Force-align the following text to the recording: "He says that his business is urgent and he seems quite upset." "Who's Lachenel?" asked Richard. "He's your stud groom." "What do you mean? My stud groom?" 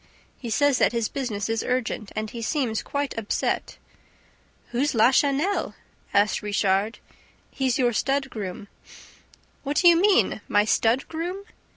"He 0.39 0.49
says 0.49 0.79
that 0.79 0.93
his 0.93 1.09
business 1.09 1.47
is 1.47 1.61
urgent 1.61 2.11
and 2.15 2.27
he 2.31 2.41
seems 2.41 2.81
quite 2.81 3.15
upset." 3.19 3.77
"Who's 4.69 4.95
Lachenel?" 4.95 5.75
asked 6.11 6.41
Richard. 6.41 6.97
"He's 7.51 7.77
your 7.77 7.93
stud 7.93 8.31
groom." 8.31 8.67
"What 9.61 9.77
do 9.77 9.87
you 9.87 10.01
mean? 10.01 10.41
My 10.47 10.65
stud 10.65 11.07
groom?" 11.07 11.45